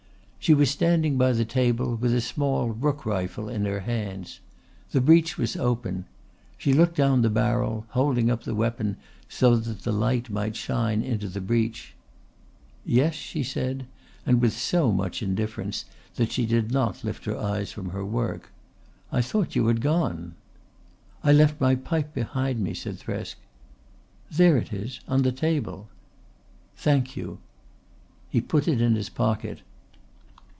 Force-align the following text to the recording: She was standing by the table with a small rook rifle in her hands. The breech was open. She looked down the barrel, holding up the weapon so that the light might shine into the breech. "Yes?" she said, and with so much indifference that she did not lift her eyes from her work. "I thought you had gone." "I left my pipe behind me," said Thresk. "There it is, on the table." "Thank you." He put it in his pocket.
She 0.43 0.55
was 0.55 0.71
standing 0.71 1.19
by 1.19 1.33
the 1.33 1.45
table 1.45 1.95
with 1.95 2.11
a 2.15 2.19
small 2.19 2.69
rook 2.69 3.05
rifle 3.05 3.47
in 3.47 3.63
her 3.65 3.81
hands. 3.81 4.39
The 4.89 4.99
breech 4.99 5.37
was 5.37 5.55
open. 5.55 6.05
She 6.57 6.73
looked 6.73 6.95
down 6.97 7.21
the 7.21 7.29
barrel, 7.29 7.85
holding 7.89 8.31
up 8.31 8.41
the 8.43 8.55
weapon 8.55 8.97
so 9.29 9.55
that 9.55 9.83
the 9.83 9.91
light 9.91 10.31
might 10.31 10.55
shine 10.55 11.03
into 11.03 11.27
the 11.27 11.41
breech. 11.41 11.93
"Yes?" 12.83 13.13
she 13.13 13.43
said, 13.43 13.85
and 14.25 14.41
with 14.41 14.53
so 14.53 14.91
much 14.91 15.21
indifference 15.21 15.85
that 16.15 16.31
she 16.31 16.47
did 16.47 16.71
not 16.71 17.03
lift 17.03 17.25
her 17.25 17.37
eyes 17.37 17.71
from 17.71 17.89
her 17.89 18.03
work. 18.03 18.49
"I 19.11 19.21
thought 19.21 19.55
you 19.55 19.67
had 19.67 19.79
gone." 19.79 20.33
"I 21.23 21.33
left 21.33 21.61
my 21.61 21.75
pipe 21.75 22.15
behind 22.15 22.59
me," 22.61 22.73
said 22.73 22.97
Thresk. 22.97 23.35
"There 24.31 24.57
it 24.57 24.73
is, 24.73 25.01
on 25.07 25.21
the 25.21 25.31
table." 25.31 25.87
"Thank 26.77 27.15
you." 27.15 27.37
He 28.31 28.41
put 28.41 28.67
it 28.67 28.81
in 28.81 28.95
his 28.95 29.07
pocket. 29.07 29.61